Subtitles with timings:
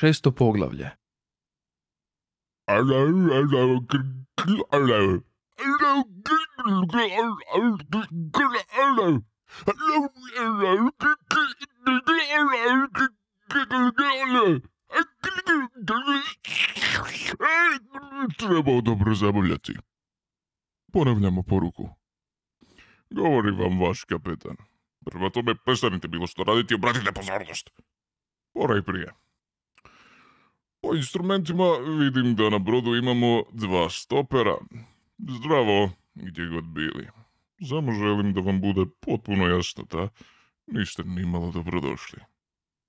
[0.00, 0.90] Šesto poglavlje.
[18.38, 19.74] Treba dobro zabavljati.
[20.92, 21.88] Ponavljamo poruku.
[23.10, 24.56] Govori vam vaš kapetan.
[25.04, 27.70] Prema tome, prestanite bilo što raditi i obratite pozornost.
[28.52, 29.12] Pora i prije.
[30.82, 31.64] Po instrumentima
[31.98, 34.56] vidim da na brodu imamo dva stopera.
[35.18, 37.08] Zdravo, gdje god bili.
[37.68, 40.08] Samo želim da vam bude potpuno jasno da
[40.66, 42.20] niste ni malo dobrodošli.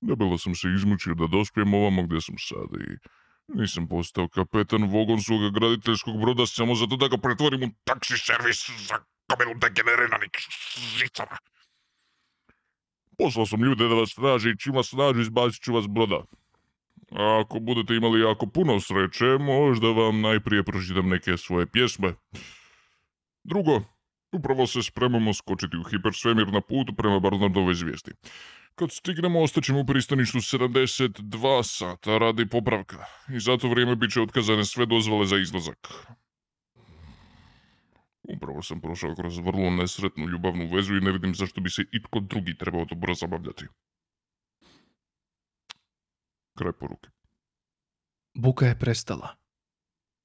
[0.00, 2.98] Debelo sam se izmučio da dospijem ovamo gdje sam sad i
[3.58, 8.98] nisam postao kapetan vogonskog graditeljskog broda samo zato da ga pretvorim u taksi servis za
[9.26, 10.30] kamenu degeneriranih
[10.98, 11.36] žicama.
[13.18, 16.24] Poslao sam ljude da vas traži i čim vas nađu izbacit ću vas broda.
[17.10, 22.14] A ako budete imali jako puno sreće, možda vam najprije pročitam neke svoje pjesme.
[23.44, 23.80] Drugo,
[24.32, 28.10] upravo se spremamo skočiti u hipersvemir na putu prema Barnardovoj zvijesti.
[28.74, 34.20] Kad stignemo, ostaćemo u pristaništu 72 sata radi popravka i za to vrijeme bit će
[34.20, 35.88] otkazane sve dozvole za izlazak.
[38.22, 42.20] Upravo sam prošao kroz vrlo nesretnu ljubavnu vezu i ne vidim zašto bi se itko
[42.20, 43.66] drugi trebao dobro zabavljati.
[46.60, 47.08] Kraj poruke.
[48.34, 49.28] Buka je prestala.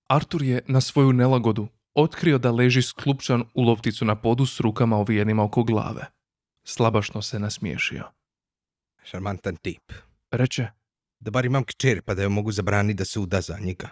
[0.10, 4.98] Artur je na svoju nelagodu otkrio da leži sklupčan u lopticu na podu s rukama
[4.98, 6.06] ovijenima oko glave.
[6.64, 8.04] Slabašno se nasmiješio.
[9.04, 9.92] Šarmantan tip.
[10.32, 10.68] Reče,
[11.20, 13.90] Da bar imam kćer pa da joj mogu zabraniti da se uda za njega.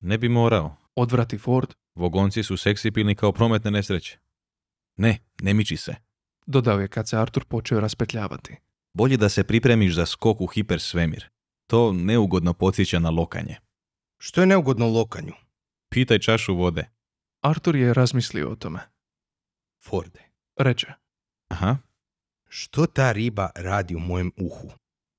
[0.00, 0.76] Ne bi morao.
[0.96, 4.18] odvrati Ford, Vogonci su seksipilni kao prometne nesreće.
[4.96, 5.94] Ne, ne miči se.
[6.46, 8.56] dodao je kad se Artur počeo raspetljavati.
[8.94, 11.33] Bolje da se pripremiš za skok u hipersvemir.
[11.66, 13.56] To neugodno podsjeća na lokanje.
[14.18, 15.32] Što je neugodno lokanju?
[15.88, 16.90] Pitaj čašu vode.
[17.40, 18.80] Artur je razmislio o tome.
[19.84, 20.20] Forde.
[20.56, 20.92] Reče,
[21.48, 21.76] Aha,
[22.48, 24.70] Što ta riba radi u mojem uhu?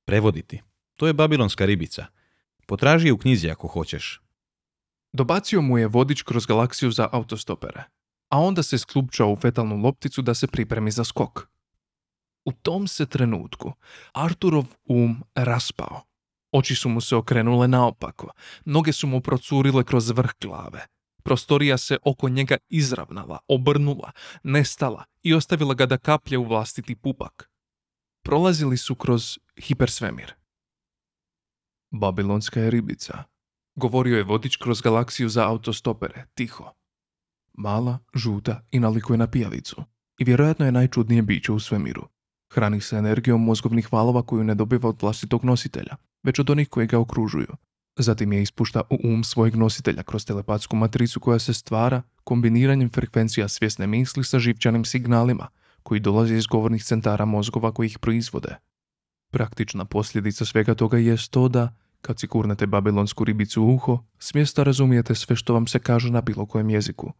[0.05, 0.61] prevoditi.
[0.95, 2.05] To je babilonska ribica.
[2.67, 4.21] Potraži je u knjizi ako hoćeš.
[5.13, 7.83] Dobacio mu je vodič kroz galaksiju za autostopere,
[8.29, 11.47] a onda se sklupčao u fetalnu lopticu da se pripremi za skok.
[12.45, 13.73] U tom se trenutku
[14.13, 16.01] Arturov um raspao.
[16.57, 18.31] Oči su mu se okrenule naopako,
[18.65, 20.85] noge su mu procurile kroz vrh glave.
[21.23, 24.11] Prostorija se oko njega izravnala, obrnula,
[24.43, 27.49] nestala i ostavila ga da kaplje u vlastiti pupak.
[28.23, 30.33] Prolazili su kroz hipersvemir.
[31.91, 33.23] Babilonska je ribica,
[33.75, 36.71] Govorio je vodič kroz galaksiju za autostopere, tiho.
[37.53, 39.83] Mala, žuta i nalikuje na pijavicu.
[40.19, 42.07] I vjerojatno je najčudnije biće u svemiru.
[42.53, 46.87] Hrani se energijom mozgovnih valova koju ne dobiva od vlastitog nositelja, već od onih koji
[46.87, 47.55] ga okružuju.
[47.97, 53.47] Zatim je ispušta u um svojeg nositelja kroz telepatsku matricu koja se stvara kombiniranjem frekvencija
[53.47, 55.47] svjesne misli sa živčanim signalima
[55.83, 58.55] koji dolaze iz govornih centara mozgova koji ih proizvode.
[59.31, 64.63] Praktična posljedica svega toga je to da kad si kurnete babilonsku ribicu u uho, smjesta
[64.63, 67.11] razumijete sve što vam se kaže na bilo kojem jeziku.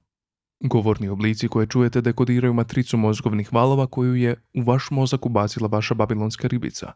[0.64, 5.94] Govorni oblici koje čujete dekodiraju matricu mozgovnih valova koju je u vaš mozak ubacila vaša
[5.94, 6.92] babilonska ribica.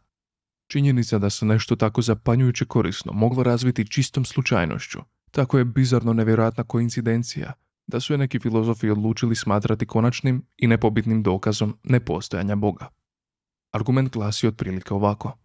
[0.70, 4.98] Činjenica da se nešto tako zapanjujuće korisno moglo razviti čistom slučajnošću,
[5.30, 7.52] tako je bizarno nevjerojatna koincidencija
[7.86, 12.88] da su je neki filozofi odlučili smatrati konačnim i nepobitnim dokazom nepostojanja Boga.
[13.72, 15.38] Argument glasi otprilike ovako.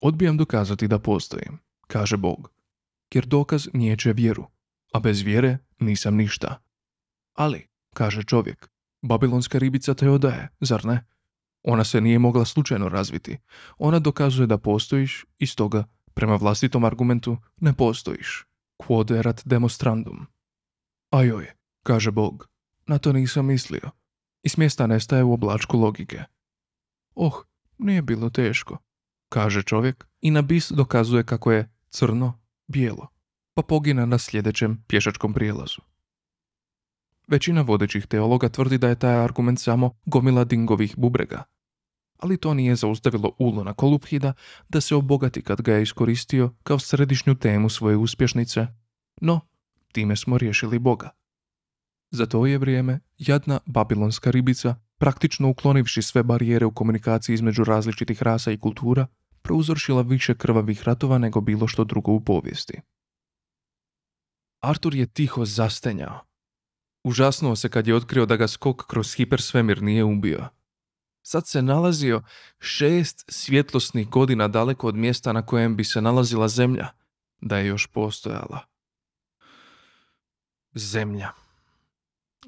[0.00, 2.50] Odbijam dokazati da postojim, kaže Bog,
[3.14, 4.46] jer dokaz niječe vjeru,
[4.92, 6.62] a bez vjere nisam ništa.
[7.34, 8.70] Ali, kaže čovjek,
[9.02, 11.04] babilonska ribica te odaje, zar ne?
[11.62, 13.38] Ona se nije mogla slučajno razviti.
[13.78, 15.84] Ona dokazuje da postojiš i stoga,
[16.14, 18.46] prema vlastitom argumentu, ne postojiš.
[18.78, 20.26] Quod erat demonstrandum.
[21.10, 21.50] Ajoj,
[21.82, 22.48] kaže Bog,
[22.86, 23.90] na to nisam mislio.
[24.42, 26.24] I smjesta nestaje u oblačku logike.
[27.14, 27.44] Oh,
[27.78, 28.78] nije bilo teško,
[29.28, 33.08] kaže čovjek i na bis dokazuje kako je crno bijelo,
[33.54, 35.89] pa pogina na sljedećem pješačkom prijelazu.
[37.30, 41.42] Većina vodećih teologa tvrdi da je taj argument samo gomila dingovih bubrega.
[42.18, 44.32] Ali to nije zaustavilo Ulona Koluphida
[44.68, 48.66] da se obogati kad ga je iskoristio kao središnju temu svoje uspješnice.
[49.20, 49.40] No,
[49.92, 51.10] time smo riješili Boga.
[52.10, 58.22] Za to je vrijeme jadna babilonska ribica, praktično uklonivši sve barijere u komunikaciji između različitih
[58.22, 59.06] rasa i kultura,
[59.42, 62.80] prouzročila više krvavih ratova nego bilo što drugo u povijesti.
[64.60, 66.29] Artur je tiho zastenjao.
[67.04, 70.48] Užasnuo se kad je otkrio da ga skok kroz hipersvemir nije ubio.
[71.22, 72.22] Sad se nalazio
[72.58, 76.88] šest svjetlosnih godina daleko od mjesta na kojem bi se nalazila zemlja
[77.40, 78.60] da je još postojala.
[80.74, 81.30] Zemlja.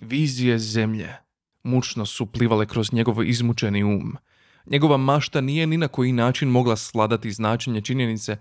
[0.01, 1.17] Vizije zemlje
[1.63, 4.17] mučno su plivale kroz njegov izmučeni um.
[4.67, 8.37] Njegova mašta nije ni na koji način mogla sladati značenje činjenice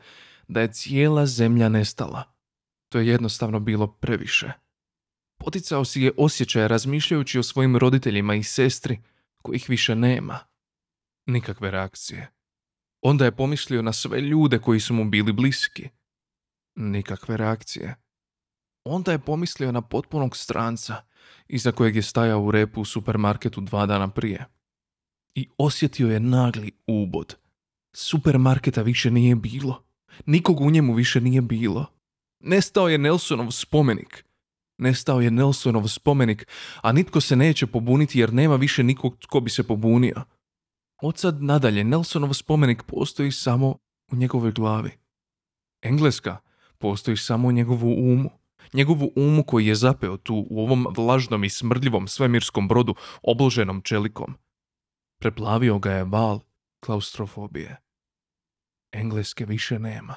[0.48, 2.24] da je cijela zemlja nestala.
[2.90, 4.52] To je jednostavno bilo previše.
[5.44, 9.00] Poticao si je osjećaje razmišljajući o svojim roditeljima i sestri
[9.42, 10.40] kojih više nema.
[11.26, 12.32] Nikakve reakcije.
[13.02, 15.90] Onda je pomislio na sve ljude koji su mu bili bliski.
[16.76, 17.96] Nikakve reakcije.
[18.84, 21.04] Onda je pomislio na potpunog stranca
[21.48, 24.46] iza kojeg je stajao u repu u supermarketu dva dana prije.
[25.36, 27.36] I osjetio je nagli ubod.
[27.94, 29.84] Supermarketa više nije bilo.
[30.26, 31.86] Nikog u njemu više nije bilo.
[32.40, 34.26] Nestao je Nelsonov spomenik.
[34.82, 36.48] Nestao je Nelsonov spomenik,
[36.82, 40.24] a nitko se neće pobuniti jer nema više nikog tko bi se pobunio.
[41.02, 43.78] Od sad nadalje Nelsonov spomenik postoji samo
[44.12, 44.92] u njegovoj glavi.
[45.82, 46.38] Engleska
[46.78, 48.30] postoji samo u njegovu umu.
[48.74, 54.34] Njegovu umu koji je zapeo tu u ovom vlažnom i smrdljivom svemirskom brodu obloženom čelikom.
[55.20, 56.40] Preplavio ga je val
[56.80, 57.78] klaustrofobije.
[58.92, 60.16] Engleske više nema.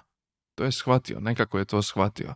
[0.55, 2.34] To je shvatio, nekako je to shvatio.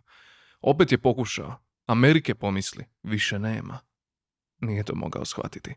[0.61, 1.68] Opet je pokušao.
[1.89, 3.79] Amerike pomisli, više nema.
[4.61, 5.75] Nije to mogao shvatiti.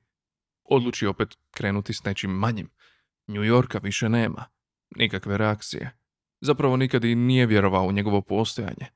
[0.65, 2.71] Odluči opet krenuti s nečim manjim.
[3.27, 4.45] New Yorka više nema.
[4.97, 5.99] Nikakve reakcije.
[6.41, 8.87] Zapravo nikad i nije vjerovao u njegovo postojanje.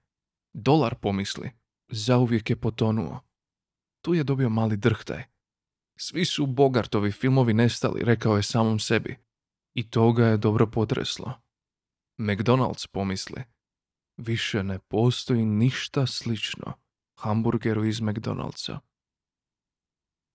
[0.53, 1.51] Dolar pomisli,
[1.89, 3.21] zauvijek je potonuo.
[4.01, 5.25] Tu je dobio mali drhtaj.
[5.99, 9.17] Svi su Bogartovi filmovi nestali, rekao je samom sebi.
[9.75, 11.33] I to ga je dobro potreslo.
[12.19, 13.43] McDonald's pomisli,
[14.17, 16.86] više ne postoji ništa slično
[17.17, 18.79] hamburgeru iz McDonald'sa.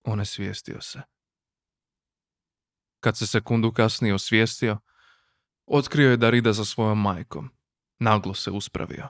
[0.03, 1.01] Onesvijestio se.
[2.99, 4.77] Kad se sekundu kasnije osvijestio,
[5.65, 7.49] otkrio je da rida za svojom majkom.
[7.99, 9.07] Naglo se uspravio.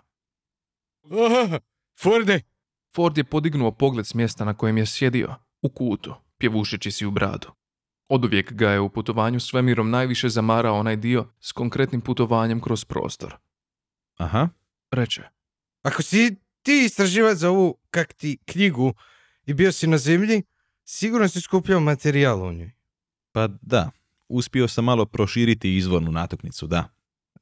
[1.03, 1.59] Ah,
[2.01, 2.41] Forde!
[2.95, 7.11] Ford je podignuo pogled s mjesta na kojem je sjedio, u kutu, pjevušeći si u
[7.11, 7.51] bradu.
[8.09, 13.37] Oduvijek ga je u putovanju svemirom najviše zamarao onaj dio s konkretnim putovanjem kroz prostor.
[14.17, 14.49] Aha,
[14.91, 15.23] Reče,
[15.83, 18.93] Ako si ti istraživač za ovu kak ti knjigu
[19.45, 20.43] i bio si na zemlji,
[20.83, 22.71] sigurno si skupljao materijal o njoj.
[23.31, 23.91] pa da.
[24.29, 26.89] Uspio sam malo proširiti izvornu natuknicu, da.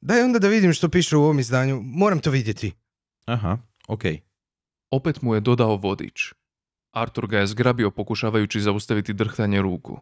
[0.00, 2.72] Daj onda da vidim što piše u ovom izdanju, moram to vidjeti.
[3.24, 3.58] Aha,
[3.88, 4.20] okej.
[4.90, 6.34] opet mu je dodao vodič.
[6.92, 10.00] Artur ga je zgrabio pokušavajući zaustaviti drhtanje ruku.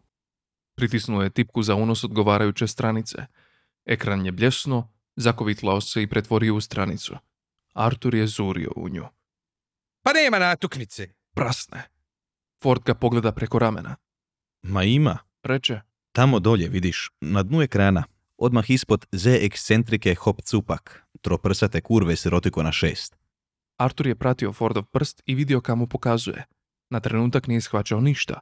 [0.75, 3.17] Pritisnuo je tipku za unos odgovarajuće stranice.
[3.85, 7.15] Ekran je bljesno, zakovitlao se i pretvorio u stranicu.
[7.73, 9.05] Artur je zurio u nju.
[10.03, 11.07] Pa nema natuknice.
[11.35, 11.83] Prasne.
[12.63, 13.95] Ford ga pogleda preko ramena.
[14.61, 15.17] Ma ima.
[15.43, 15.81] Reče,
[16.11, 18.03] Tamo dolje, vidiš, na dnu ekrana,
[18.37, 23.15] odmah ispod Z ekscentrike hop cupak, troprsate kurve sirotiko na šest.
[23.77, 26.45] Artur je pratio Fordov prst i vidio kamo pokazuje.
[26.89, 28.39] Na trenutak nije shvaćao ništa,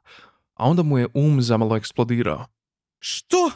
[0.54, 2.46] a onda mu je um zamalo eksplodirao.
[2.98, 3.50] Što?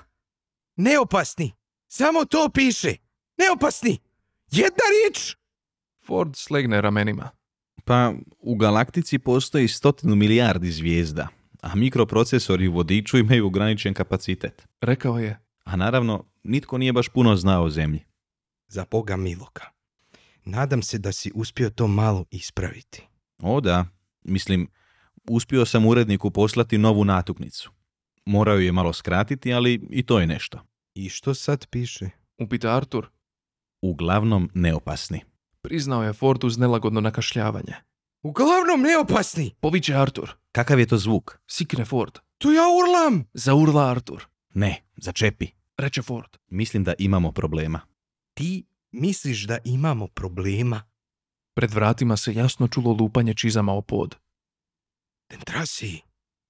[0.76, 1.52] Neopasni.
[1.88, 2.96] Samo to piše.
[3.38, 3.98] Neopasni.
[4.50, 5.36] Jedna riječ.
[6.06, 7.30] Ford slegne ramenima.
[7.84, 11.28] Pa, u galaktici postoji stotinu milijardi zvijezda,
[11.60, 14.68] a mikroprocesori u vodiču imaju ograničen kapacitet.
[14.80, 18.04] Rekao je, A naravno, nitko nije baš puno znao o zemlji.
[18.68, 19.70] Za Boga miloga.
[20.44, 23.06] Nadam se da si uspio to malo ispraviti.
[23.42, 23.86] O da,
[24.24, 24.68] mislim,
[25.30, 27.70] uspio sam uredniku poslati novu natuknicu.
[28.24, 30.60] Morao ju je malo skratiti, ali i to je nešto.
[30.94, 32.10] I što sad piše?
[32.38, 33.06] upita Artur.
[33.82, 35.20] Uglavnom neopasni.
[35.62, 37.74] Priznao je Ford uz nelagodno nakašljavanje.
[38.22, 39.54] Uglavnom neopasni.
[39.60, 40.34] Poviće Artur.
[40.52, 41.38] Kakav je to zvuk?
[41.46, 42.18] Sikne Ford.
[42.38, 43.24] Tu ja urlam.
[43.34, 44.26] Zaurla Artur.
[44.54, 45.46] Ne, začepi.
[45.76, 46.36] Reče Ford.
[46.48, 47.80] Mislim da imamo problema.
[48.34, 50.82] Ti misliš da imamo problema?
[51.54, 54.16] Pred vratima se jasno čulo lupanje čizama o pod.
[55.30, 56.00] Dentrasi.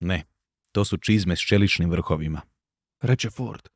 [0.01, 0.25] Ne,
[0.73, 2.41] to su čizme s čeličnim vrhovima.
[3.01, 3.69] Reče Ford.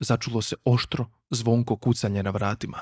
[0.00, 2.80] Začulo se oštro, zvonko kucanje na vratima.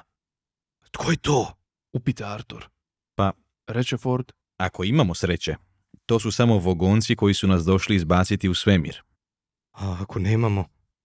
[0.90, 1.63] Tko je to?
[1.94, 2.68] Upita Artur.
[3.14, 3.32] Pa-
[3.66, 4.32] Reče Ford.
[4.56, 5.56] Ako imamo sreće,
[6.06, 9.02] to su samo vogonci koji su nas došli izbaciti u svemir.
[9.72, 10.64] A ako nemamo?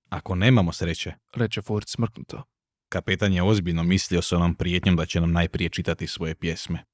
[0.09, 2.43] Ako nemamo sreće, Reče Ford smrknuto.
[2.89, 6.85] kapetan je ozbiljno mislio s onom prijetnjom da će nam najprije čitati svoje pjesme.